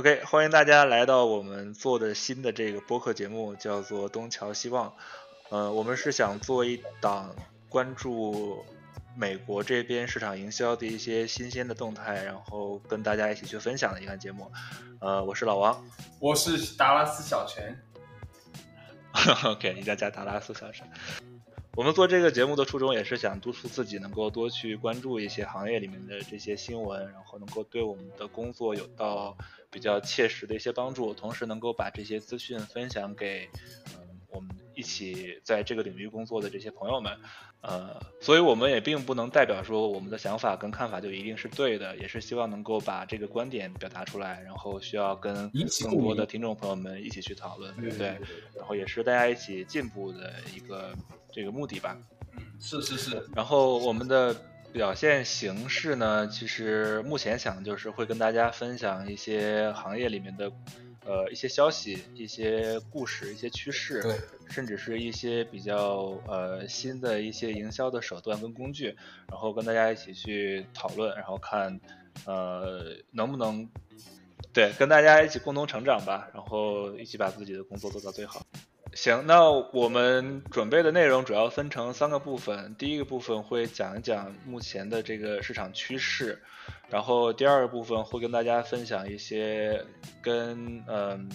[0.00, 4.88] OK，欢迎大家来到我们做的新的这个播客节目，叫做《东桥西望》。
[5.50, 7.36] 呃，我们是想做一档
[7.68, 8.64] 关注
[9.14, 14.50] 美国这边市场营销的一些新鲜的动态，然后跟大家一起去分享的一个节目。
[15.02, 15.84] 呃，我是老王，
[16.18, 17.78] 我是达拉斯小陈。
[19.52, 20.88] OK，你在家达拉斯小陈。
[21.76, 29.36] 我们做这个节目的初衷也是想督促自己能够多去关注一些行业里面的这些新闻，然后能够对我们的工作有到。
[29.70, 33.48] 比较切实的一些帮助，同时能够把这些资讯分享给，
[33.94, 37.16] 嗯，我们一起在这个领域工作的这些朋友们，
[37.60, 45.48] 呃，所以我们也并不能代表说我们的想法跟看法就一定是对的，也是希望能够把这个观点表达出来，然后需要跟
[45.82, 48.08] 更多的听众朋友们一起去讨论，对不对？
[48.56, 50.92] 然后也是大家一起进步的一个
[51.30, 51.96] 这个目的吧。
[52.36, 53.24] 嗯，是是是。
[53.34, 54.34] 然后我们的。
[54.72, 60.52] 表现形式呢，其实目前想就是会跟大家分享一些行业里面的，
[61.04, 64.16] 呃，一些消息、一些故事、一些趋势，对，
[64.48, 68.96] 甚至是一些比较呃新的一些营销的手段跟工具，
[69.28, 71.80] 然后跟大家一起去讨论，然后看
[72.24, 73.68] 呃能不能
[74.52, 78.46] 对跟大家一起共同成长吧，然后一起把自己的工作做到最好。
[78.92, 82.74] 行，那我们准备的内容主要分成三个部分。
[82.76, 86.42] 第一个部分会讲一讲目前的这个市场趋势，
[86.88, 89.84] 然后第二个部分会跟大家分享一些
[90.22, 91.28] 跟嗯。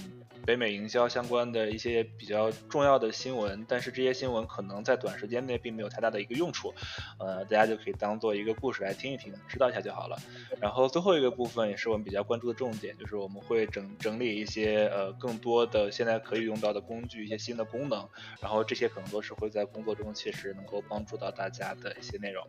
[0.46, 6.74] 北美营销相关的一些比较重要的新闻，但是这些新闻可能在短时间内并没有太大的一个用处，
[7.20, 10.18] 呃，大家就可以当做一个故事来听一听，知道一下就好了。
[10.62, 18.08] 然后最后一个部分也是我们比较关注的重点，就是我们会整整理一些呃更多的现在可以用到的工具，一些新的功能，
[18.42, 22.48] 然后这些可能都是会在工作中切实能够帮助到大家的一些内容。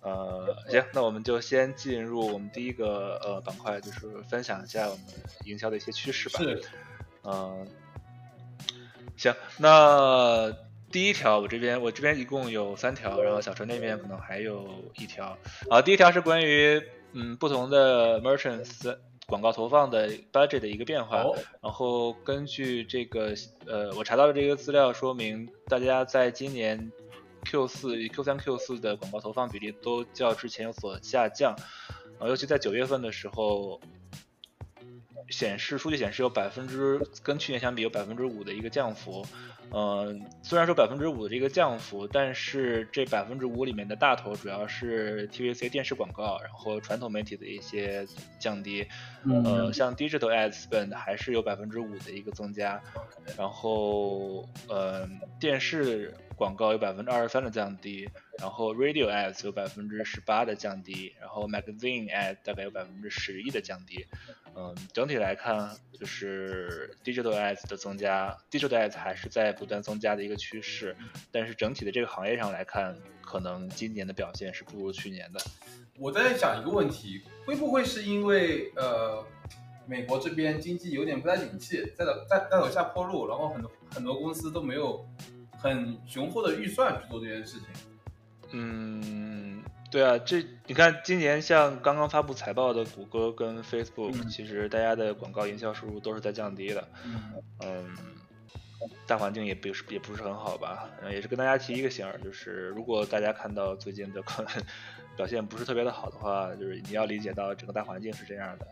[0.00, 5.04] 呃，行，那我们就先进入我们第一个呃板块，就是分享一下我们
[5.44, 6.40] 营销的一些趋势吧。
[6.40, 6.60] 是。
[7.24, 7.66] 嗯，
[9.16, 10.52] 行，那
[10.90, 15.38] 第一条我这边我这边一共有三条，然后小陈那边可能还有一条。
[15.70, 16.82] 啊，第一条是关于
[17.12, 21.24] 嗯不同的 merchants 广告投放的 budget 的一个变化。
[21.62, 23.32] 然后根据这个
[23.66, 26.90] 呃我查到的这个资料说明，大家在今年
[27.44, 31.52] Q 四、Q 三、Q 四的广告投放比例都较之前有所下降。
[32.18, 33.80] 啊，尤其在九月份的时候。
[35.28, 39.26] 显示数据显示有百分之跟去年相比有百分之五的一个降幅，
[39.70, 48.06] 嗯，虽然说百分之五的这个降幅，但是这百分之五里面的大头主要是 TVC 电视广告，然后传统媒体的一些
[48.38, 48.86] 降低，
[49.26, 52.82] 呃，像 digital ad spend 还是有百分之五的一个增加，
[53.38, 55.08] 然后呃
[55.40, 58.08] 电视广告有百分之二十三的降低。
[58.38, 64.04] 然后 radio ads 有百分之十八的降低，然后 magazine ad 大概有百分之十一的降低。
[64.54, 70.94] 嗯，整体来看，就是 digital ads 的增加，digital ads 还是在不断增加的一个趋势。
[71.30, 75.40] 但是整体的这个行业上来看，可能今年的表现是不如去年的。
[75.98, 79.24] 我在想一个问题，会不会是因为呃，
[79.86, 85.06] 美国这边经济有点不太景气，在在在走下坡路，然后很多很多公司都没有
[85.58, 87.68] 很雄厚的预算去做这件事情。
[88.50, 89.61] 嗯，
[89.92, 96.88] 对啊，这你看，今年像刚刚发布财报的谷歌跟 Facebook，其实大家的广告营销收入都是在降低的。
[97.60, 97.94] 嗯，
[99.06, 100.88] 大环境也不是也不是很好吧？
[101.10, 104.22] 也是跟大家提一个醒儿，就是如果大家看到最近的
[105.14, 108.66] 表现不是特别的好的话，就是你要理解到整个大环境是这样的。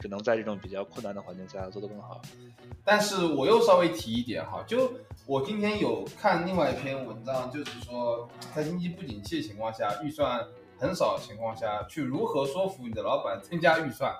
[0.00, 2.20] 只能在这种比较困难的环境下做得更好。
[2.84, 4.92] 但是我又稍微提一点哈，就
[5.26, 10.44] 我今天有看另外一篇文章，就是说在经济不景气的情况下，预算
[10.78, 14.12] 很少的情况下去如何说服你的老板增加预算。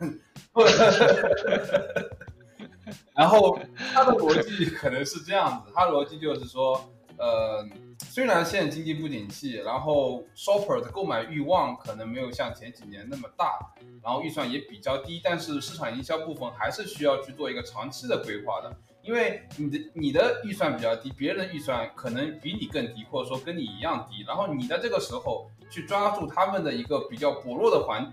[3.14, 3.58] 然后
[3.92, 6.82] 他的逻辑可能是这样子，他的逻辑就是说，
[7.18, 7.66] 呃。
[7.98, 13.58] 虽然现在经济不景气，然后 shopper 的购买欲望可能没有像前几年那么大，
[14.02, 28.12] 然后预算也比较低，但是市场营销部分还是需要去做一个长期的规划的，因为你的你的预算比较低，别人的预算可能比你更低，或者说跟你一样低，然后你在这个时候去抓住他们的一个比较薄弱的环，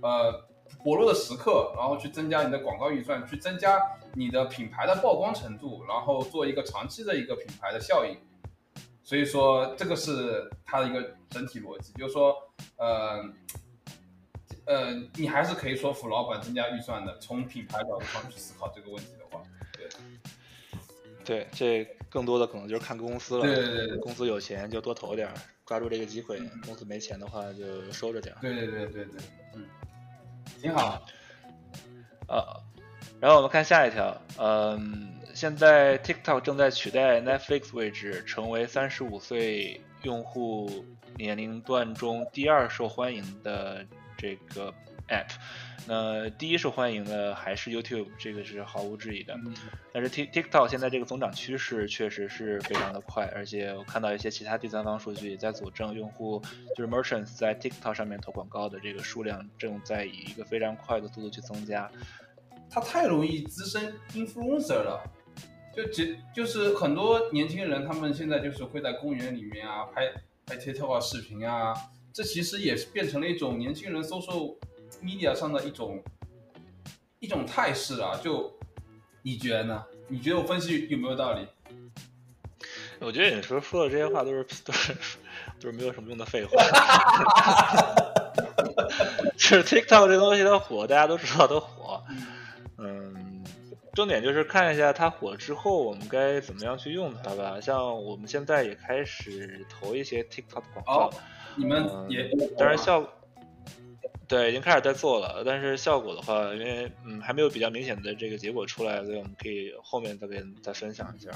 [0.00, 0.32] 呃
[0.82, 3.80] 薄弱的时刻，然后去增加你的广告预算，去增加
[4.14, 8.16] 你的品牌的曝光程度，然后做一个长期的一个品牌的效应。
[9.04, 12.34] 所以说，这个是它的一个整体逻辑，就是说，
[12.78, 13.22] 呃，
[14.64, 17.18] 呃，你还是可以说服老板增加预算的。
[17.18, 19.42] 从品牌角度上去思考这个问题的话，
[19.74, 19.88] 对，
[21.22, 23.42] 对，这更多的可能就是看公司了。
[23.44, 25.28] 对对对，公司有钱就多投点，
[25.66, 28.34] 抓住这个机会；公司没钱的话就收着点。
[28.40, 29.20] 对对对对对，
[29.54, 29.66] 嗯，
[30.62, 31.06] 挺好。
[32.26, 32.42] 呃，
[33.20, 40.84] 然后我们看下一条，嗯，现在 TikTok 正在取代 Netflix 位置，成为三十五岁用户
[41.16, 43.86] 年龄段中第二受欢迎的
[44.18, 44.72] 这个
[45.08, 45.30] App。
[45.86, 49.38] 那第一受欢迎的还是 YouTube，这个是毫无质疑的。
[49.92, 56.42] 但是 Tik TikTok 现在这个增长趋势确实是非常的快，而且我看到一些其他第三方数据也在佐证，用户
[56.74, 61.90] 就是 Merchants 在 TikTok 上面投广告的这个数量正在以一个非常快的速度去增加。
[62.74, 65.00] 它太容易滋生 influencer 了，
[65.74, 66.04] 就就
[66.34, 70.12] 就是很多年轻人他们现在就是会在公园里面啊拍
[70.44, 71.72] 拍 TikTok 视频啊，
[72.12, 74.56] 这其实也是变成了一种年轻人 social。
[75.02, 76.00] media 上的一种
[77.18, 78.56] 一种态势啊，就
[79.22, 79.84] 你觉得呢？
[80.06, 81.46] 你觉得我分析有没有道理？
[83.00, 84.94] 我觉得你说说的这些话都是都是
[85.60, 86.56] 都是没有什么用的废话。
[89.36, 91.73] 就是 TikTok 这东西它火，大家都知道它火。
[93.94, 97.60] 嗯，重点就是看一下它火了之后我们该怎么样去用它吧。
[97.60, 101.10] 像我们现在也开始投一些 TikTok 的广告，
[101.56, 103.08] 你们也当然效。
[104.26, 111.30] 对，已经开始在做了，但是效果的话，因为嗯还没有比较明显的这个结果出来，所以我们可以后面再给再分享一下。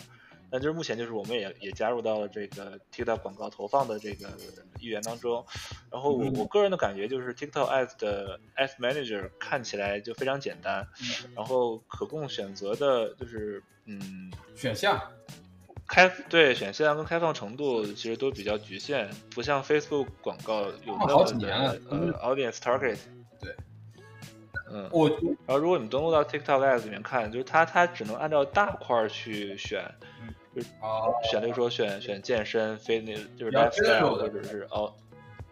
[0.50, 4.28] 但就是目前就是我们也也加入到了这个 TikTok 广告投放的这个
[4.80, 5.44] 一员当中。
[5.90, 10.86] 然后我我个人的感觉就是 TikTok Ads 的 Ads Manager 看起来就非常简单，
[11.34, 15.00] 然后可供选择的就是嗯选项。
[15.86, 22.98] 开对选项跟开放程度其实都比较局限，不像 Facebook 广告有那么的呃 audience target。
[24.70, 25.08] 对，嗯，我
[25.46, 29.84] 然后如果你登录到 TikTok Ads 里面看，就是它它只能按照大块去选，
[30.54, 30.62] 就
[31.30, 34.94] 选例如说选选健身、非那就是 lifestyle 或者是哦，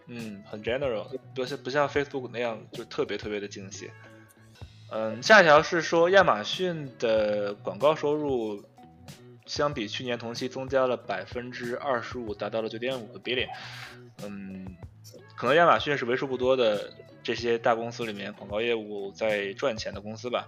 [0.07, 3.91] 嗯，很 general，不像不像 Facebook 那样就特别特别的精细。
[4.91, 8.65] 嗯，下一条是说亚马逊的广告收入。
[9.47, 13.47] 相比去年同期增加了百分之二十五，达到了九点五个 billion。
[14.25, 14.67] 嗯，
[15.37, 16.93] 可能亚马逊是为数不多的
[17.27, 20.47] 这些大公司里面广告业务在赚钱的公司吧。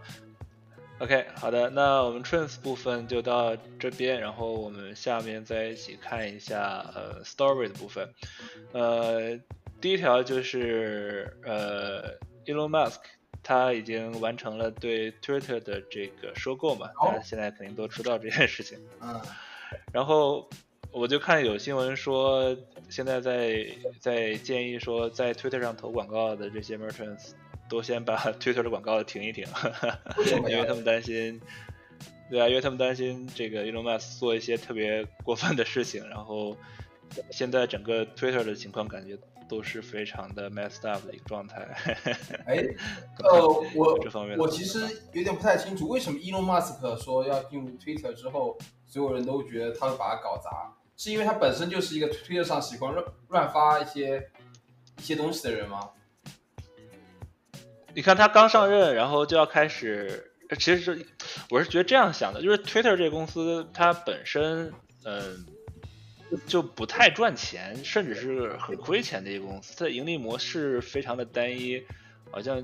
[1.01, 8.09] OK，好的，那我们 Trends 部分就到这边，然后我们下面再一起看一下呃 Story 的部分。
[8.71, 9.37] 呃，
[9.81, 12.17] 第一条就是呃
[12.47, 13.01] Elon Musk。
[13.41, 16.91] 他已经完成了对 Twitter 的这个收购嘛？
[17.03, 18.79] 大家现在肯定都知道这件事情。
[19.01, 19.21] 嗯。
[19.91, 20.51] 然后
[20.99, 22.57] 我就看有新闻说，
[22.89, 23.65] 现在在
[24.01, 27.31] 在建议说，在 Twitter 上投广告的这些 merchants
[27.71, 29.47] 都先把 Twitter 的广告停一停，
[30.49, 31.41] 因为他们担心，
[32.29, 36.57] 对啊，因为他们担心这个 Elon Musk 做一些特别过分的事情，然后
[37.31, 39.17] 现在整个 Twitter 的情况感觉。
[39.49, 41.67] 都是非常的 messed up 的一个状态。
[42.45, 42.57] 哎，
[43.25, 44.81] 呃，我这方面我其实
[45.15, 54.31] 有点不太清楚，为什么 Elon Musk 说要进入 Twitter 之后，所有人都觉得他会把它搞砸，是因为他本身就是一个推特上喜欢乱乱发一些
[54.99, 55.89] 一些东西的人吗？
[57.95, 61.07] 你看他刚上任，然后就要开始，其实是
[61.49, 64.71] 我是觉得这样想的，就是 Twitter 这个公司它本身，
[65.05, 65.47] 嗯。
[66.47, 69.75] 就不太赚钱，甚至是很亏钱的一个公司。
[69.79, 71.83] 它的盈利模式非常的单一，
[72.31, 72.63] 好像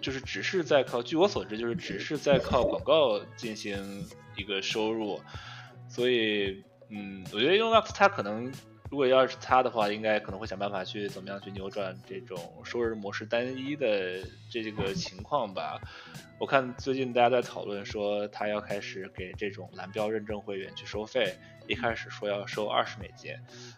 [0.00, 5.20] 就是只是在靠，据我所知，就是只是在靠广告进行一个收入。
[5.88, 6.62] 所以，
[7.32, 8.52] 我觉得 Elon Musk 他可能，
[8.90, 15.80] 如果要是它的话，应该可能会想办法去怎么样去扭转这种收入模式单一的这个情况吧。
[16.38, 21.34] 我看最近大家在讨论说，他要开始给这种蓝标认证会员去收费。
[21.68, 23.32] 一开始说要收二十美金，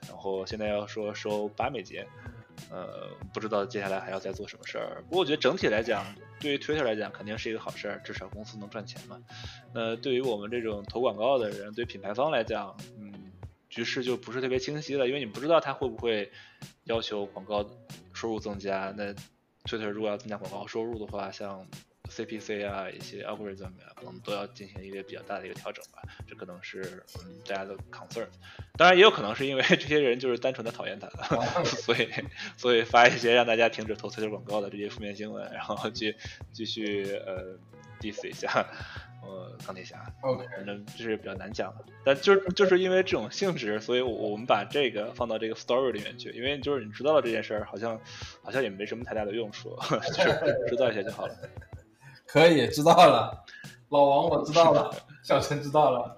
[0.08, 2.02] 然后现在要说收八美金，
[2.70, 5.04] 呃，不知道接下来还要再做什么事儿。
[5.08, 6.02] 不过我觉得整体来讲，
[6.40, 9.18] 对于 Twitter 来讲肯定是一个好事儿，至少公司能赚钱嘛。
[9.74, 13.12] 那对于我们这种投广告的人，对品牌方来讲，嗯，
[13.74, 16.30] 局势就不是特别清晰了，因为你不知道他会不会
[16.84, 17.68] 要求广告
[18.12, 18.94] 收入增加。
[18.96, 19.12] 那
[19.64, 21.66] Twitter 如果要增加广告收入的话，像
[22.08, 26.00] CPC 啊，一些 algorithm 啊，可能都要进行一个比较大的一个调整吧。
[26.28, 28.28] 这可能是嗯大家的 concern。
[28.76, 31.08] 当然也有可能是因为 这些人就是单纯的讨厌他，
[31.64, 32.08] 所以
[32.56, 36.14] 所以发一些让大家停止投 Twitter 广告的这些负面新闻，然后去
[36.52, 37.58] 继续呃
[37.98, 38.68] diss 一下
[39.26, 40.04] 呃钢铁侠。
[40.22, 41.84] OK，反正这是比较难讲的。
[42.04, 46.30] 但就是就是因为这种性质，所以我们把这个放到这个 story 里面去。
[46.30, 48.00] 因为就是你知道了这件事儿，好像
[48.42, 49.76] 好像也没什么太大的用处，
[50.14, 51.34] 就是知道一下就好了。
[52.26, 53.44] 可以知道了，
[53.90, 56.16] 老王我知道了，小陈知道了。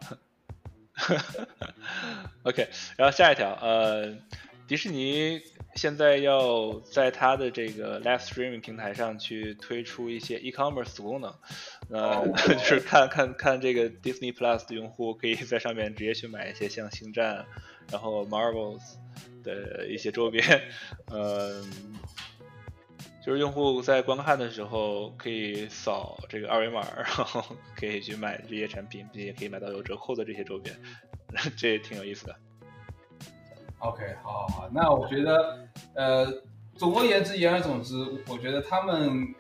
[2.45, 4.07] OK，然后下一条，呃，
[4.67, 5.41] 迪士尼
[5.75, 11.35] 现在要在它的这个 live streaming 平台上去推出一些 e-commerce 功能，
[11.91, 12.27] 呃，
[12.59, 17.47] 就是看看看这个 Disney Plus 的用户可以在上面直接去买一些像星战，
[17.93, 18.83] 然后 Marvels
[19.43, 20.63] 的一些周边，
[21.13, 21.65] 嗯。
[23.25, 27.45] 就是用户在观看的时候可以扫这个二维码，然后
[27.75, 30.77] 可以去买这些产品，并且可以买到有折扣的这些周边，
[31.59, 32.37] 这也挺有意思的。
[33.79, 36.27] OK，好，好，好，那我觉得，呃，
[36.77, 37.95] 总而言之，言而总之，
[38.29, 39.35] 我觉得他们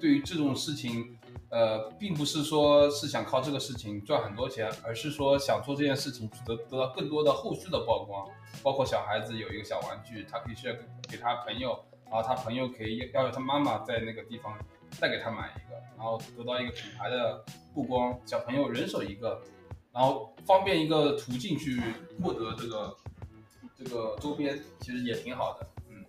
[0.00, 1.18] 对于这种事情，
[1.50, 8.28] 呃，并不是说是想靠这个事情赚很多钱，而是说想做这件事情得得到更多的后续的曝光，
[8.62, 10.74] 包括小孩子有一个小玩具，他可以需要
[11.08, 11.78] 给他朋友。
[12.12, 14.54] 然后他朋友可以要求他妈妈在那个地方
[14.90, 19.40] 再给他买一个，然后得到一个品牌的曝光，小朋友人手一个，
[19.90, 21.80] 然后方便一个途径去
[22.22, 22.94] 获得这个
[23.82, 25.66] 这个周边，其实也挺好的。
[25.90, 26.04] 嗯，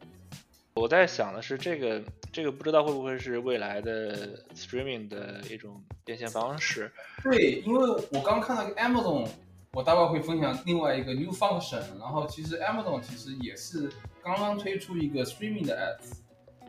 [0.74, 6.92] 我在想的是这个这个不知道会不会是未来的 streaming 的一种变现方式？
[7.24, 9.28] 对，因为我刚看到个 Amazon。
[9.76, 13.92] 我待会会分享另外一个 new function，然后其实 Amazon 其实也是
[14.24, 16.18] 刚刚推出一个 streaming 的 ads，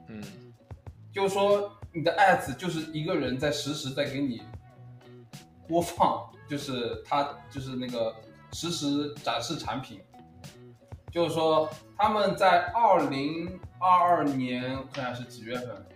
[0.08, 0.24] 嗯，
[1.12, 4.40] 就是说你的 ads 就是一个人在实时在给你
[5.68, 8.16] 播放，就是他就是那个
[8.52, 10.00] 实时展示产品，
[11.14, 15.86] 就是说他们在二零二二年看下是几月份？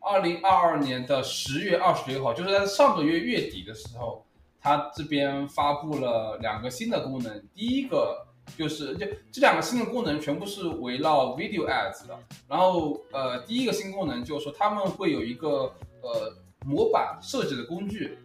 [0.00, 4.24] 二零二二年的十月二十六号，就是在上个月月底的时候。
[4.58, 8.26] 它这边发布了两个新的功能，第一个
[8.58, 12.18] 就是就这两个新的功能全部是围绕 video ads 的。
[12.48, 18.18] 然后呃，第一个新功能就是说他们会有一个呃模板设计的工具，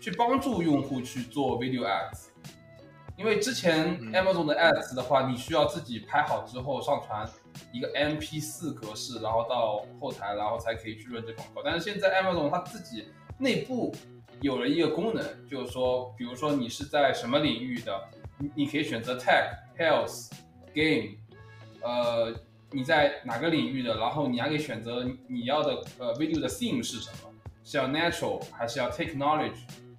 [0.00, 2.30] 去帮助用户去做 video ads。
[3.16, 7.28] 因为之前 Amazon 的 ads 的话，你需要自己拍好之后上传
[7.72, 11.62] 一个 MP4 格式，然后到后台，然后才可以去润这广告。
[11.64, 13.08] 但是现在 Amazon 它自己
[13.38, 13.94] 内部
[14.42, 17.98] 有了一个功能，就是说，比如说你是在什么领域的，
[18.38, 20.30] 你你可以选择 tech、health、
[20.74, 21.16] game，
[21.80, 22.34] 呃，
[22.70, 27.32] 你在哪个领域的，然后你还可以选择你要的呃 video 的 theme 是什么，
[27.64, 29.52] 是要 natural 还是要 technology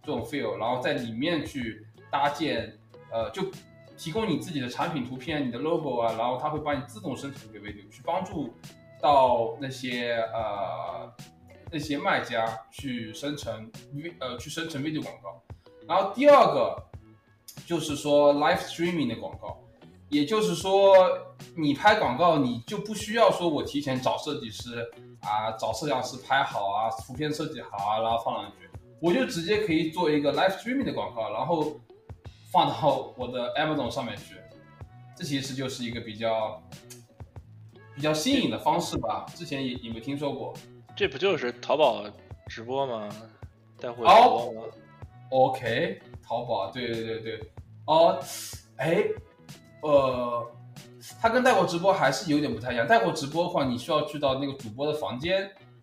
[0.04, 2.78] 这种 feel，然后在里面去搭建，
[3.12, 3.44] 呃，就
[3.98, 8.54] 提供你自己的产品图片、你的 logo 啊，然后它会帮你自动生成一个 video，去帮助
[9.02, 11.14] 到那些呃。
[11.70, 15.44] 那些卖家去生成 V 呃去生成 video 广告，
[15.86, 16.82] 然后第二个
[17.66, 19.60] 就是说 live streaming 的广告，
[20.08, 20.96] 也就是说
[21.58, 24.82] 你拍广告你就不需要说我提前找设计师
[25.20, 28.70] 啊找摄像师拍好啊图片设计好啊然后放上去，
[29.02, 31.78] 我就直接可以做一个 live streaming 的广告，然后
[32.58, 34.34] 放到我的 Amazon 上面去，
[35.16, 36.60] 这其实就是一个比较
[37.94, 40.56] 比较新颖的方式吧，之前也有没有听说过？
[40.96, 42.06] 这不就是淘宝
[42.48, 43.08] 直播吗？
[43.80, 44.62] 带货直播吗
[45.30, 47.52] ？OK，淘宝，对对对对。
[47.86, 48.20] 哦，
[48.78, 49.04] 哎，
[49.84, 50.52] 呃，
[51.22, 52.88] 它跟带货直播还是有点不太一样。
[52.88, 55.42] 带货直播的话，你需要去到那个主播的房间，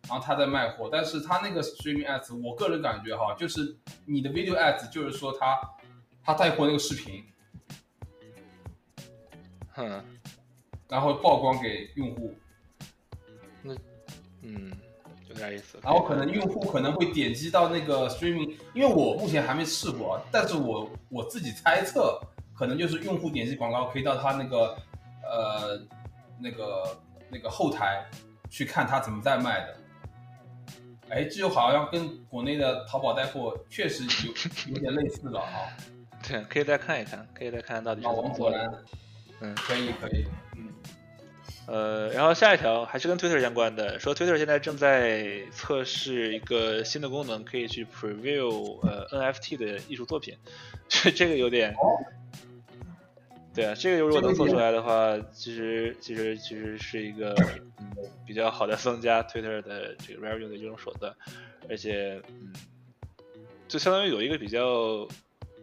[0.09, 0.88] 然后他在卖货。
[0.90, 5.57] 但是他那个 streaming ads，我个人感觉哈，就是你的 video ads，就是说他
[6.25, 7.25] 他带货那个视频，
[9.73, 10.04] 哼，
[10.88, 12.35] 然后曝光给用户。
[13.62, 13.75] 那，
[14.43, 14.73] 嗯。
[15.26, 22.21] 有点意思，然后可能用户可能会点击到那个 streaming，因为我目前还没试过，但是我我自己猜测，
[22.57, 24.78] 可能就是用户点击广告可以到他那个
[25.25, 25.83] 呃
[26.38, 26.97] 那个
[27.28, 28.07] 那个后台
[28.49, 29.76] 去看他怎么在卖的。
[31.09, 34.04] 哎，这就好像跟国内的淘宝带货确实
[34.69, 35.66] 有有点类似了啊。
[36.26, 38.85] 对，可以再看一看，可以再看看到底是怎么做的。
[39.40, 40.25] 嗯，可以可以。
[40.57, 40.73] 嗯
[41.66, 50.37] 呃，然后下一条还是跟 Twitter 相关的，说 Twitter 现在正在测试一个新的功能，可以去 preview 呃 NFT 的艺术作品，
[50.88, 51.75] 这这个有点，
[53.54, 57.35] 对啊，这个如果能做出来的话，其实其实其实是一个
[57.78, 57.90] 嗯
[58.26, 61.14] 比较好的增加 Twitter 的这个 revenue 的一种手段，
[61.71, 62.52] 而且嗯，
[63.69, 65.09] 就相当于有一个比较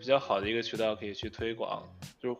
[0.01, 1.87] 比较好的一个渠道可以去推广，
[2.19, 2.35] 就是。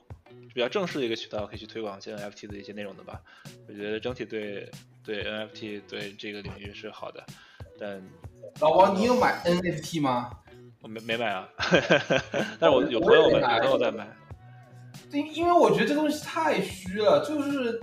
[0.53, 3.21] 比较正式的一个渠道可以去推广一些 NFT 的一些内容的吧，
[3.67, 4.69] 我觉得整体对
[5.03, 7.21] 对 NFT 对这个领域是好的，
[7.77, 8.01] 但
[8.59, 10.31] 老王你有买 NFT 吗？
[10.81, 11.49] 我没没买啊，
[12.59, 14.07] 但是我有朋友买，有朋友在买。
[15.09, 17.81] 对，因为我觉得这东西太虚了，就是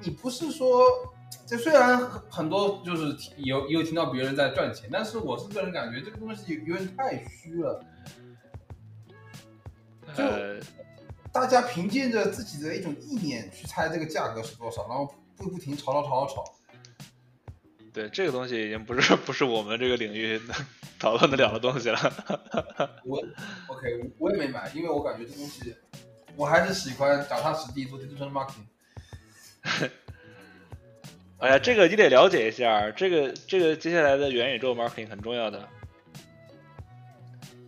[0.00, 0.84] 你不是说，
[1.46, 7.84] 这虽然很多就是有有听到别人在赚钱，但是我是个人感觉这个东西有点太虚了，
[10.14, 10.22] 就。
[11.32, 16.44] 大家凭借着自己的一种意念去猜这个价格是多少，然后不不停吵吵吵吵吵。
[17.92, 20.40] 对，这个东西已经不是不是我们这个领域
[20.96, 21.98] 讨论得了的东西了。
[23.04, 23.18] 我
[23.66, 25.74] OK，我也没买，因为我感觉这东西，
[26.36, 28.66] 我还是喜欢脚踏实地做 digital marketing。
[31.38, 35.68] 哎呀，这个你得了解一下，这个这个接下来的元宇宙 marketing 很重要的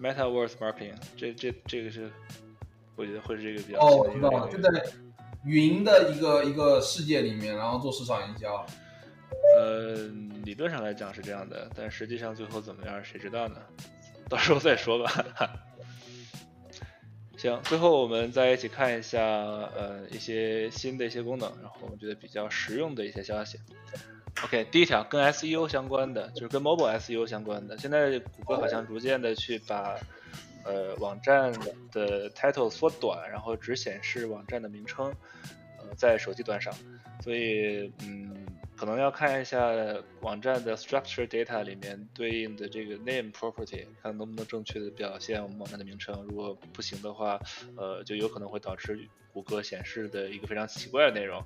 [0.01, 2.11] ，metaverse marketing，这这这个是，
[2.95, 3.81] 我觉得会是这个比较。
[3.81, 4.69] 哦，我知道了，就在
[5.45, 8.67] 云的一个一个世界里面，然后做市场营销。
[9.59, 9.95] 呃，
[10.45, 13.57] 理论上来讲是这样的，但实际上最后怎么样，谁知道呢？
[14.29, 15.27] 到时候再说吧。
[17.37, 23.59] 行，最后我们再一起看一下，呃，一些新的一些功能，然后我们觉得比较实用的一些消息。
[24.45, 27.77] OK，第一条跟 SEO 相关的，就是跟 Mobile SEO 相关的。
[27.79, 29.99] 现在谷歌好像逐渐的去把，
[30.65, 31.53] 呃，网站
[31.91, 35.07] 的 title 缩短，然后只显示网站的名称，
[35.79, 36.73] 呃，在手机端上，
[37.23, 38.46] 所以，嗯。
[38.77, 39.59] 可能要看一下
[40.21, 46.23] 网站的 structure data 里面对应的这个 name property，看能不能正确的表现我们网站的名称。
[46.29, 47.41] 如果不行的话，
[47.77, 51.43] 呃，就有可能会导致谷歌显示的一个非常奇怪的内容。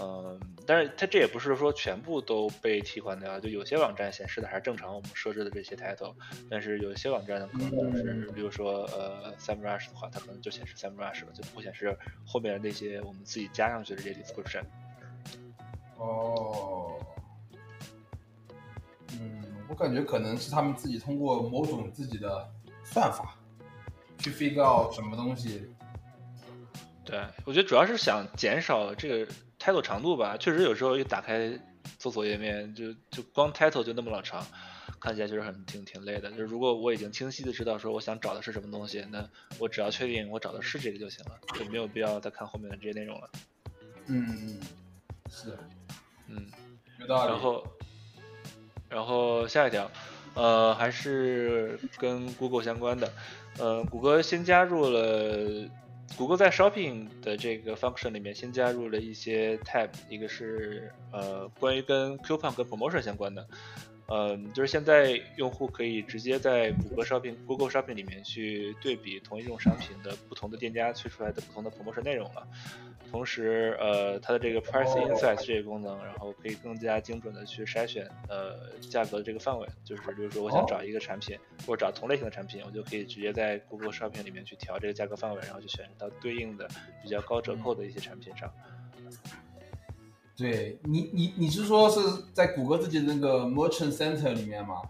[0.00, 6.14] 嗯，但是它这也不是说全部都被替换掉，就有些网站显示的还是正常我们设置的这些 title，
[6.50, 14.64] 但是有一些网站呢，可能就是，比如说呃 SEMrush 的话，它可能就显示 SEMrush 了，就不显示后面那些我们自己加上去的这些 description。
[15.98, 16.92] 哦，
[19.12, 22.48] 嗯，我感觉可能是他们自己通过某种自己的
[22.84, 23.36] 算法
[24.18, 25.70] 去 figure out 什么东西。
[27.04, 30.36] 对，我觉得主要是想减少这个 title 长度吧。
[30.36, 31.58] 确实有时候一打开
[31.98, 34.44] 搜索页面，就就光 title 就那么老长，
[34.98, 36.28] 看起来就是很挺挺累的。
[36.32, 39.24] 就是如果我已经清晰的知道说我想找的是什么东西，那
[39.60, 43.30] 我只要确定我找的是这个就行了，就没有必要再看后面的这些内容了。
[44.06, 44.58] 嗯，
[45.30, 45.56] 是。
[46.28, 46.46] 嗯，
[47.06, 47.64] 然后，
[48.88, 49.90] 然后下一条，
[50.34, 53.12] 呃，还是跟 Google 相关的，
[53.58, 55.68] 呃，谷歌新加入了，
[56.16, 63.46] 谷歌在 Shopping 的这个 function 里面新加入了一些 tab，一个是呃关于跟 coupon 跟 promotion 相关的。
[64.08, 72.46] 嗯，就是现在用户可以直接在谷歌 Shopping、Google Shopping 里面去对比同一种商品的不同的店家推出来的不同的 promotion 内容了。
[73.10, 79.66] 同时，呃，它的这个 Price Insights 这个功能，然后可以更加精准的去筛选呃价格的这个范围。
[79.84, 86.68] 就是比如说，我想找一个产品或者找同类型的产品，我就可以直接在 Google Shopping 里面去调这个价格范围，然后去选到对应的
[87.02, 88.52] 比较高折扣的一些产品上。
[90.36, 92.00] 对你，你你是说是
[92.34, 94.82] 在谷歌自己的那个 Merchant Center 里面吗？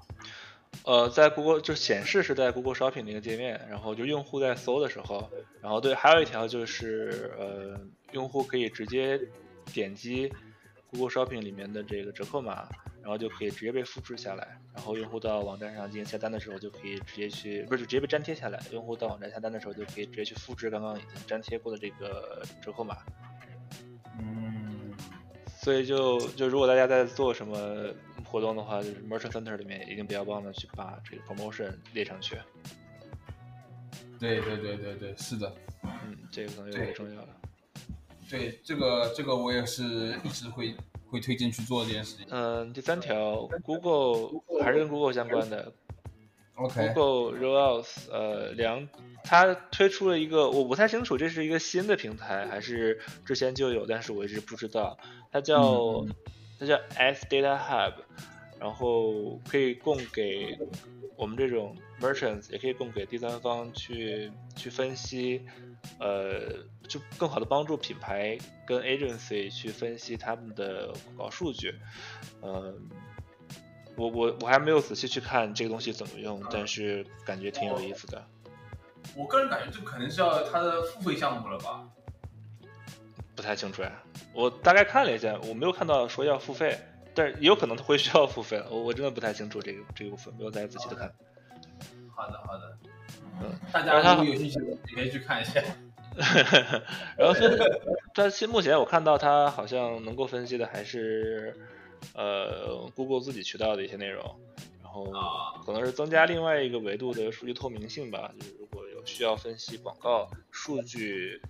[0.84, 5.28] 呃，在 Google 就显示是在 Google Shopping 那个界面，然后就用户在搜的时候，
[5.60, 7.80] 然后对，还有一条就是呃，
[8.16, 9.20] 用户可以直接
[9.74, 10.32] 点击
[10.90, 12.66] Google Shopping 里面的这个折扣码，
[13.02, 22.96] 然后就可以直接被复制下来，然后用户到网站上进行下单的时候就可以直接去，不是直接被粘贴下来，用户到网站下单的时候就可以直接去复制刚刚已经粘贴过的这个折扣码。
[24.18, 24.94] 嗯
[25.58, 27.92] 所以就就如果大家在做什么
[28.24, 32.38] 活动的话，就是 Merchant Center 里面一定不要忘了去把这个 promotion 列上去。
[34.18, 35.52] 对对对对对，是的，
[35.82, 37.28] 嗯，这个可能有点重要了。
[38.30, 40.74] 对，这个这个我也是一直会
[41.10, 42.26] 会推荐去做这件事情。
[42.30, 45.72] 嗯，第三条，Google 还是跟 Google 相关的。
[46.54, 48.88] Google Rollouts，呃，两。
[49.28, 54.96] 它推出了一个，我不太清楚这是一个新的平台还是之前就有，但是我一直不知道。
[55.32, 56.06] 它叫
[56.60, 57.94] 它叫 S Data Hub，
[58.60, 60.56] 然后可以供给
[61.16, 65.44] 我们这种 merchants，也可以供给第三方去去分析，
[65.98, 71.74] 呃，就更好的帮助品牌跟 agency 去分析他们的广告数据。
[72.42, 72.88] 嗯，
[73.96, 78.24] 我我我还没有仔细去看这个东西怎么用，但是感觉挺有意思的。
[79.14, 81.88] 我个人感觉这可能是要它的付费项目了吧？
[83.34, 83.92] 不太清楚呀，
[84.32, 86.78] 我大概看了一下，我没有看到说要付费，
[87.14, 91.12] 但是也有可能会需要付费，我我真的不太清楚这个这个部分，没有再仔细的看。
[92.14, 92.78] 好的好的，
[93.42, 95.62] 嗯，大家如果有兴趣你可以去看一下。
[97.16, 97.80] 然后是，
[98.14, 101.54] 但是目前我看到它好像能够分析的还是
[102.14, 104.24] 呃 Google 自己渠道的一些内容，
[104.82, 105.06] 然后
[105.64, 108.96] 可能是增加另外一个维度的数据透明性吧，就是如果有。
[109.06, 111.40] 需要分析广告数据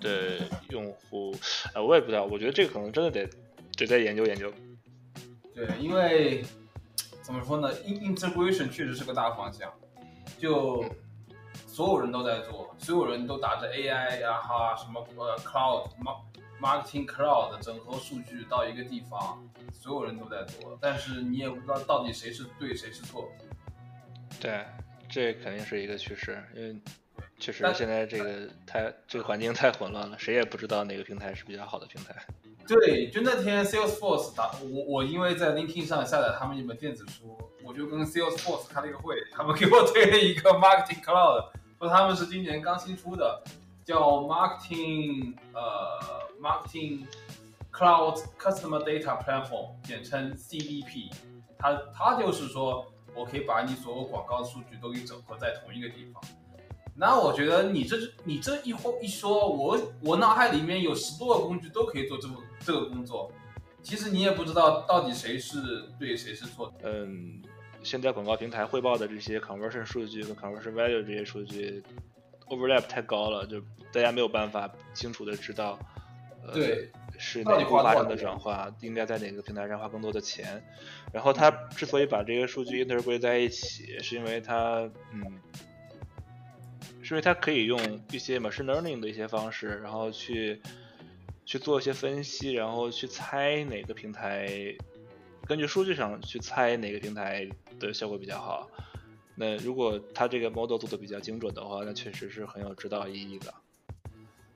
[0.00, 0.38] 的
[0.70, 1.36] 用户，
[1.74, 3.28] 呃，我也不知道，我觉得这个可能真的得
[3.76, 4.50] 得再研究研究。
[5.54, 6.42] 对，因为
[7.20, 9.70] 怎么说呢，integration 确实是个大方向。
[10.38, 10.82] 就
[11.78, 15.88] 所有人都在做，所有人都打着 AI 呀哈什么呃 Cloud
[16.60, 23.30] Marketing Cloud 整合数据到一个地方，所有人都在做，但是你也不知道到底谁是对谁是错。
[24.40, 24.66] 对，
[25.08, 26.76] 这肯定是一个趋势，因为
[27.38, 32.12] 确实现在这个太这个环境太混乱了，谁也不知道哪个平台是比较好的平台。
[32.66, 43.40] 对，就那天 Salesforce 打我，我因为在 LinkedIn 上下载他们一本电子书，我就跟 Salesforce 开了一个会，他们给我推了一个 Marketing Cloud，说他们是今年刚新出的，
[43.84, 47.06] 叫 Marketing 呃 Marketing
[47.72, 51.12] Cloud Customer Data Platform，简称 CDP。
[51.56, 56.22] 它它就是说我可以把你所有广告数据都给整合在同一个地方。
[56.96, 63.30] 那我觉得你这你这一说一说，我我脑海里面有十多个工具都可以做这么这个工作，
[63.84, 66.72] 其实你也不知道到底谁是对谁是错。
[66.82, 67.40] 嗯，
[67.88, 71.82] 现在广告平台汇报的这些 conversion 数据和 conversion value 这些数据
[72.48, 73.58] overlap 太高了，就
[73.90, 75.78] 大家没有办法清楚的知道，
[76.52, 80.62] 对，是哪步发生的转化，应该在哪个平台上花更多的钱。
[81.14, 85.40] 然后他之所以把这些数据 integrate 在一起，是因为他嗯。
[87.00, 87.80] 是因为它可以用
[88.12, 90.60] 一些 machine learning 的一些方式，然后去
[91.46, 94.76] 去做一些分析，然后去猜哪个平台，
[95.48, 97.48] 根据数据上去猜哪个平台
[97.80, 98.68] 的效果比较好。
[99.34, 103.54] 那如果它这个 model 做的比较精准的话，那确实是很有指导意义的。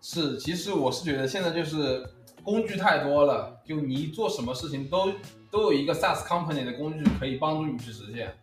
[0.03, 2.07] 是，其实我是觉得现在就是
[2.43, 5.13] 工具太多了，就你做什么事情都
[5.51, 8.37] 都有一个 SaaS company 的工具可以帮助你去实现。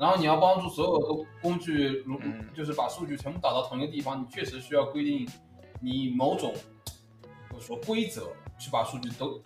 [0.00, 2.18] 然后你要帮助所有的工具，如
[2.52, 5.28] 就是把数据全部导到同一个地方，你确实需要规定
[5.80, 6.52] 你某种，
[7.54, 9.40] 我说规则去把数据都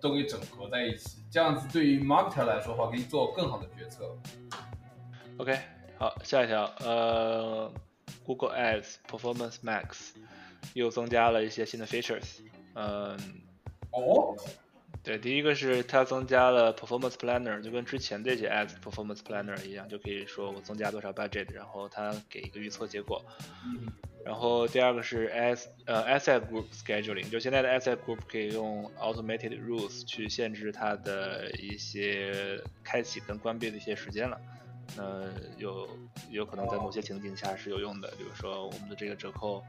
[0.00, 4.16] 都给整合在一起，这样子对于 marketer 来说的话，可以做更好的决策。
[5.38, 5.58] OK，
[5.98, 7.72] 好，下一条，呃
[8.24, 10.14] ，Google Ads Performance Max
[10.74, 12.40] 又增加了一些新的 features，
[12.74, 13.18] 嗯，
[13.90, 14.36] 哦。
[15.02, 23.24] 对，第一个是它增加了 performance planner，就跟之前这些 ads performance planner 一样，就可以说我增加多少 budget，然后它给一个预测结果。
[24.26, 34.40] 然后第二个是 s 呃 asset group scheduling，就现在的 asset group 可以用 automated rules 去限制它的一些开启跟关闭的一些时间了。
[34.96, 35.88] 呃，有
[36.28, 39.62] 有可能在某些情景下是有用的，比如说我们的这个折扣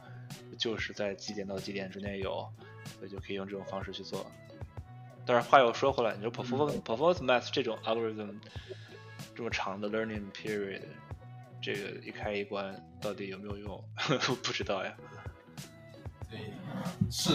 [0.58, 2.48] 就是在几点到几点之内有，
[2.98, 4.26] 所以就可以用这种方式去做。
[5.24, 8.40] 但是话又说回来，你说 performance performance math 这种 algorithm
[9.36, 10.82] 这么长的 learning period，
[11.68, 13.84] 这个一开一关到底有没有用？
[14.42, 14.96] 不知道呀。
[16.32, 16.40] 对，
[17.12, 17.34] 是。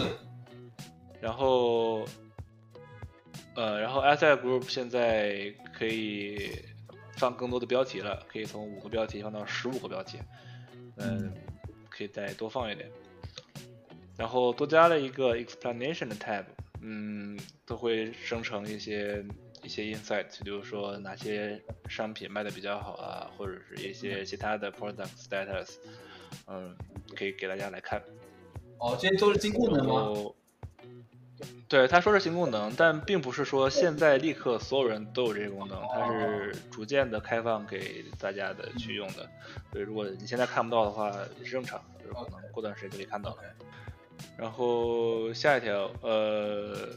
[1.21, 2.03] 然后，
[3.55, 6.51] 呃，然后 asset group 现在可以
[7.17, 10.17] 放更多的标题了，可以从五个标题放到十五个标题，
[10.97, 11.31] 嗯，
[11.87, 12.89] 可以再多放一点。
[14.17, 16.45] 然后多加了一个 explanation 的 tab。
[16.81, 19.23] 嗯，都会生成一些
[19.63, 25.75] 一些 insight，比如说哪些商品卖的比较好啊，或者是一些其他的 product status，
[26.47, 26.75] 嗯，
[27.15, 28.01] 可以给大家来看。
[28.77, 30.31] 哦，这些都是新功能吗？
[31.67, 39.27] 对，他说是新功能，但并不是说现在立刻所有人都有这个功能，它是逐渐的开放给大家的去用的。
[39.71, 43.37] 所以如果你现在看不到的话，也是正常，就是可能过段时间就可以看到了。
[44.37, 46.89] 然后下一条，呃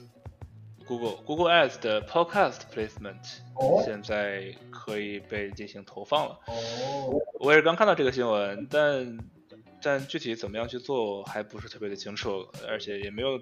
[0.87, 3.41] ，Google Google Ads 的 Podcast Placement
[3.85, 6.39] 现在可以被进行投放了。
[6.47, 9.19] 哦，我也是刚看到这个新闻，但
[9.83, 13.39] 但具体怎么样去做还不是特别的清楚，而且也没有，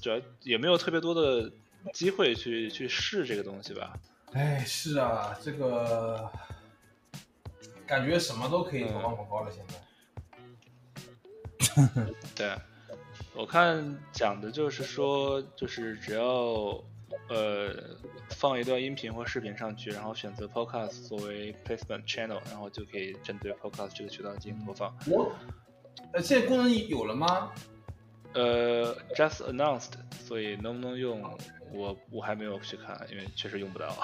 [0.00, 1.50] 主要也没有特别多的
[1.92, 3.94] 机会去去试这个东西吧。
[4.32, 6.30] 哎，是啊，这个
[7.86, 9.74] 感觉什么都可以投放广告了，现在。
[12.34, 12.71] 对。
[13.34, 16.24] 我看讲的就是说，就是只要
[17.28, 17.74] 呃
[18.30, 24.94] 放一段音频或视频上去，然后选择 Podcast 作为 placement channel，然后就可以针对 Podcast 这个渠道进行播放。
[25.06, 25.32] 我
[26.12, 27.50] 呃，现在功能有了吗？
[28.34, 31.22] 呃，just announced，所以能不能用，
[31.70, 33.94] 我我还没有去看，因为确实用不到。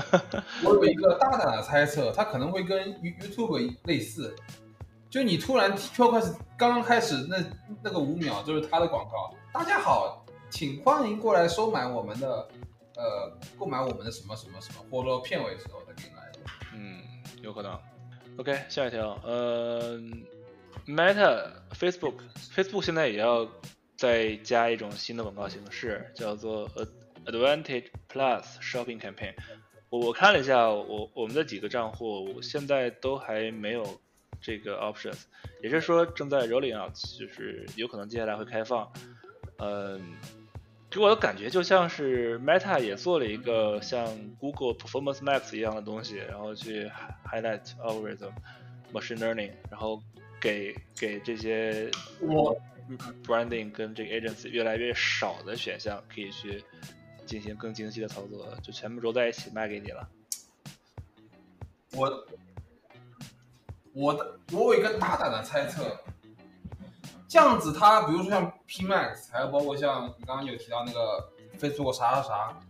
[0.64, 4.34] 我有一个大胆的猜测，它可能会跟 YouTube 类似。
[5.10, 7.36] 就你突然 podcast 刚刚开始，那
[7.82, 9.34] 那个五秒就是他的广告。
[9.52, 12.48] 大家好，请欢迎过来收买我们的，
[12.94, 16.30] 呃，购买我们的什么什么什么，或者片尾时候再给你来。
[16.76, 17.02] 嗯，
[17.42, 17.76] 有可能。
[18.36, 19.98] OK，下一条，呃
[20.86, 23.48] ，Meta Facebook，Facebook 现在也要
[23.96, 26.70] 再加一种新的广告形式，叫做
[27.26, 29.34] Advantage Plus Shopping Campaign。
[29.88, 34.00] 我我看了一下，我我们的几个账户现在都还没有。
[34.40, 35.22] 这个 options，
[35.62, 38.90] 也就是说正在 rolling out，就是有可能接下来会开放。
[39.58, 40.00] 嗯，
[40.90, 44.06] 给我的感觉就像是 Meta 也做了一个像
[44.38, 46.90] Google Performance Max 一样的东西，然后去
[47.24, 48.32] highlight algorithm
[48.92, 50.02] machine learning，然后
[50.40, 51.90] 给给这些
[52.20, 52.56] 我
[53.24, 56.64] branding 跟这个 agency 越来越少的选项可以去
[57.26, 60.08] 进行更精细的操作，就全部揉在一起卖给你了。
[61.92, 62.26] 我
[63.92, 65.84] 我的我有一个大胆的猜测，
[67.28, 72.60] 这样子它比如说像 P Max，还有包括像你刚刚有提到那个 Facebook 啥啥啥，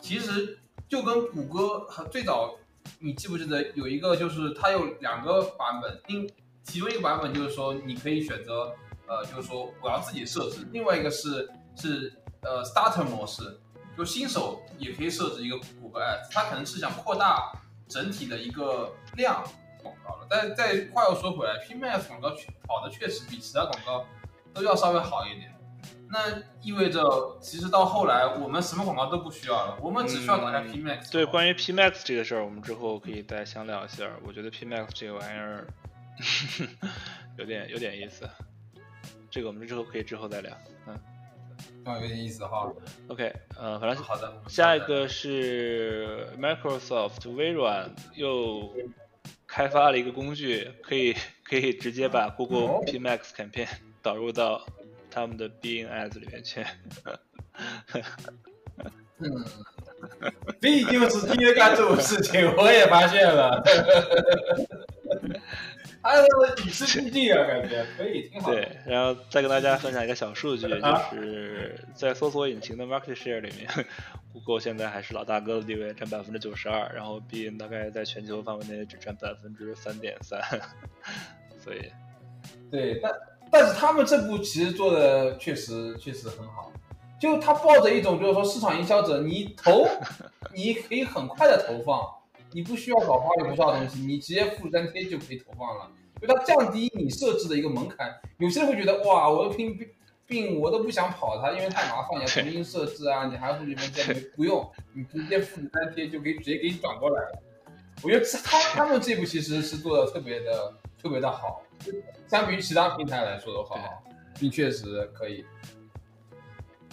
[0.00, 2.54] 其实就跟谷歌和最早
[3.00, 6.30] 你记不记得有一个就是它有两个版本，另
[6.62, 8.72] 其中一个版本就是说你可以选择
[9.06, 12.12] 呃就是说我要自己设置，另外一个是是
[12.42, 13.58] 呃 Starter 模式，
[13.96, 17.52] 就新手也可以设置一个谷歌 Ads，它可能是想扩大
[17.88, 19.42] 整体的一个量
[19.88, 20.26] 广告了。
[20.30, 24.06] 但再话又说回来，PMax 广告确跑的确实比其他广告
[24.52, 25.54] 都要稍微好一点。
[26.10, 34.08] 那意味着，其实到后来我们什么广告都不需要了，我们只需要打开 PMax、对，关于 P Max 这个事儿，我们之后可以再详聊一下。
[34.26, 35.66] 我觉得 P Max 这个玩意儿
[37.36, 38.26] 有点有点意思，
[39.30, 40.50] 这个我们之后可以之后再聊。
[40.86, 40.98] 嗯
[41.84, 42.72] 啊，有点意思哈。
[43.08, 48.72] ，OK，呃，反正好的，下一个是 Microsoft 微软又
[49.58, 53.66] 开发了一个工具，可以 可以直接把 Google 哦 P Max campaign
[54.00, 54.64] 导入到
[55.10, 56.64] 他们的 Bing Ads 里面去。
[59.18, 59.44] 嗯，
[60.60, 63.60] 毕竟是今天干这种事情，我也发现了。
[66.02, 68.50] 还有那个与时俱进啊，感觉可以挺好。
[68.52, 73.68] 对，然后再跟大家分享一个小数据，就啊是在搜索引擎的 market share 里面
[74.32, 80.40] ，Google 现在还是老大哥的地位，占百分之九十二，然后 Bing 大概在全球范围内只占百分之三点三，
[81.62, 81.90] 所以
[82.70, 83.12] 对，但
[83.50, 86.72] 但是他们这步其实做的确实确实很好，
[87.20, 89.86] 就他抱着一种就是说市场营销者，你投
[90.54, 92.00] 你可以很快的投放，
[92.52, 98.14] 你不需要搞花里胡哨的东西，你直接复制粘贴就可以投放了，就它降低你设置的一个门槛。
[98.38, 99.88] 有些人会觉得哇，我的拼并
[100.26, 107.42] 并我都不想跑它，因为太麻烦，你要重新设置啊，你还要复制粘贴，你不用，你直接复制粘贴就可以直接给你转过来了。
[108.02, 111.62] 我觉得他他们这步其实是做的特别的特别的好，
[112.26, 113.78] 相比于其他平台来说的话，
[114.38, 115.44] 并确实可以。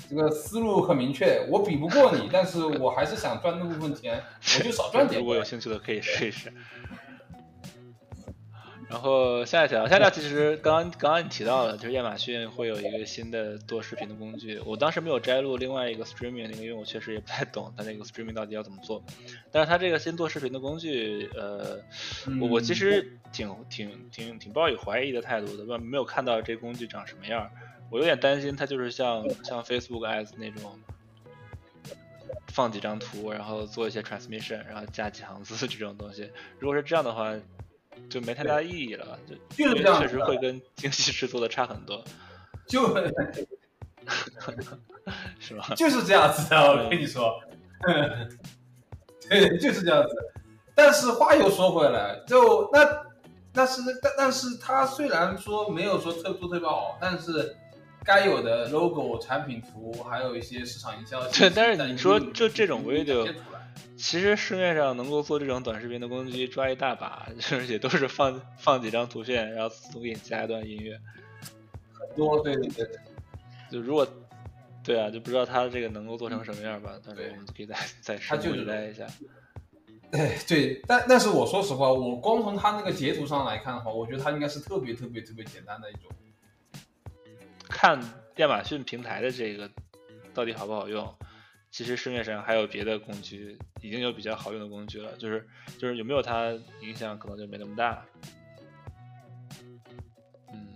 [0.10, 4.22] 这个思路很明确，我比不过你，但是我还是想赚那部分钱，
[4.60, 5.26] 我就少赚点 如。
[5.26, 6.52] 果有兴趣的可以试一试。
[8.88, 14.60] 然后下一条，下一条其实刚刚刚刚你提到了，就是亚马逊会有一个新的做视频的工具。
[14.64, 19.04] 我当时没有摘录另外一个 streaming 那个，因为我确实也不太懂它那个 streaming 到底要怎么做。
[19.52, 21.82] 但是它这个新做视频的工具，呃，
[22.40, 27.50] 我我其实挺挺挺挺抱有怀疑的态度的，没有看到这工具长什么样。
[27.92, 30.80] 我有点担心它就是像像 Facebook Ads 那种。
[32.50, 36.32] 放几张图，然后做一些 transmission，然后加几行字这种东西。
[36.58, 37.36] 如果是这样的话，
[38.10, 39.20] 就没太大意义了。
[39.28, 42.02] 就就是这样确实会跟精细制作的差很多，
[42.66, 42.96] 就
[45.38, 45.74] 是吧？
[45.76, 47.42] 就是这样子的，我跟你说，
[49.30, 50.16] 对，就是这样子。
[50.74, 53.06] 但是话又说回来，就那
[53.52, 57.54] 那是但但是它虽然说没有说特做特别好，但是
[58.06, 63.34] 该有的 logo、产品图，还有一些市场营销，对，但是你说就这种微 video，
[63.98, 71.00] 其实市面上能够做这种短视频的工具抓一大把， 而且都是放放几张图片，然后自动给你加一段音乐，
[71.94, 72.88] 很多，对对对。
[73.72, 74.08] 就如果
[74.84, 76.92] 对啊，就不知道他这个能够做成什么样吧？
[77.04, 79.08] 但是我们可以再再拭目以待一下。
[80.12, 86.04] 哎，对，但但是我说实话，我光从他那个截图上来看的话，我觉得他应该是特别特别特别简单的一种。
[87.70, 88.00] 看
[88.38, 89.70] 亚马逊平台的这个
[90.34, 91.16] 到底好不好用，
[91.72, 95.48] 其实市面上还有别的工具，已经有比较好用的工具了，就是
[95.78, 96.52] 就是有没有它
[96.82, 98.06] 影响可能就没那么大。
[100.52, 100.76] 嗯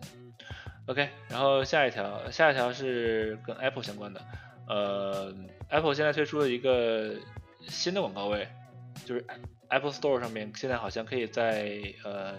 [0.88, 4.21] ，OK，然后下一条，下一条是跟 Apple 相关的，
[4.67, 5.34] 呃
[5.69, 7.15] ，Apple 现在推出了一个
[7.67, 8.47] 新的广告位，
[9.06, 9.25] 就是
[9.67, 12.36] Apple Store 上面现在好像可以在呃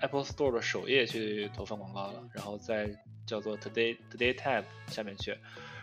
[0.00, 2.90] Apple Store 的首页去投放广告了，然后在
[3.26, 5.36] 叫做 Today Today Tab 下面去，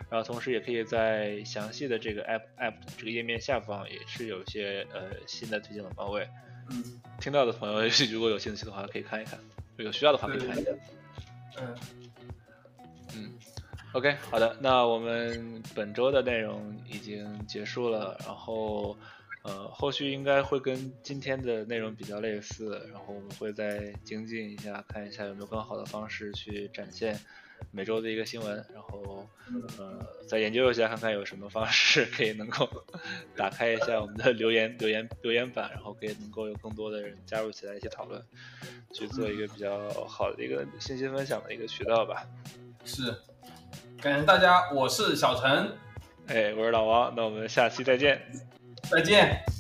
[0.09, 6.27] 然后同时也可以在详细的这个 App App 这个页面下方也是有一些呃新的推荐广告位。
[6.69, 9.39] 嗯，听到的朋友 如果有兴趣的话可以看一看，
[9.77, 10.71] 有需要的话可以看一下。
[11.59, 11.75] 嗯
[13.15, 13.33] 嗯
[13.93, 18.97] ，OK，好的，那我们本周的内容已经结束了，然后。
[19.49, 27.19] 呃，后续应该会跟今天的内容比较类似，然后我们会再精进一下，看一下有没有更好的方式去展现
[27.71, 29.27] 每周的一个新闻，然后
[29.79, 32.69] 呃再研究一下，看看有什么方式可以能够
[33.35, 38.23] 打开一下我们的留言留言留言板，然后可以能够有更多的人加入起来一起讨论，
[38.93, 42.23] 去做一个比较好的一个信息分享的一个渠道吧。
[42.85, 43.15] 是，
[43.99, 45.71] 感谢大家，我是小陈，
[46.27, 48.21] 哎，我是老王，那我们下期再见。
[48.89, 49.58] 再见。